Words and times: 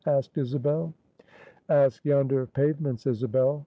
asked 0.07 0.35
Isabel. 0.35 0.95
"Ask 1.69 2.03
yonder 2.05 2.47
pavements, 2.47 3.05
Isabel. 3.05 3.59